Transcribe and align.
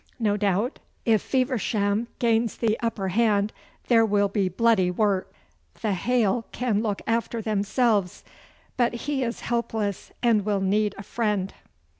No 0.17 0.35
doubt 0.35 0.79
if 1.05 1.21
Feversham 1.21 2.07
gains 2.17 2.57
the 2.57 2.75
upper 2.79 3.09
hand 3.09 3.53
there 3.87 4.03
will 4.03 4.29
be 4.29 4.49
bloody 4.49 4.89
work. 4.89 5.31
The 5.79 5.93
hale 5.93 6.47
can 6.51 6.81
look 6.81 7.03
after 7.05 7.39
themselves, 7.39 8.23
but 8.77 8.93
he 9.05 9.21
is 9.21 9.41
helpless, 9.41 10.11
and 10.23 10.43
will 10.43 10.59
need 10.59 10.95
a 10.97 11.03
friend. 11.03 11.53